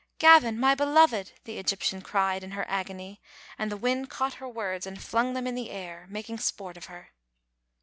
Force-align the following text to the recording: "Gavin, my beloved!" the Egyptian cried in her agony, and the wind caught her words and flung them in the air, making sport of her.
"Gavin, 0.17 0.59
my 0.59 0.73
beloved!" 0.73 1.33
the 1.43 1.59
Egyptian 1.59 2.01
cried 2.01 2.43
in 2.43 2.53
her 2.57 2.65
agony, 2.67 3.21
and 3.59 3.71
the 3.71 3.77
wind 3.77 4.09
caught 4.09 4.33
her 4.41 4.49
words 4.49 4.87
and 4.87 4.99
flung 4.99 5.33
them 5.35 5.45
in 5.45 5.53
the 5.53 5.69
air, 5.69 6.07
making 6.09 6.39
sport 6.39 6.75
of 6.75 6.85
her. 6.85 7.09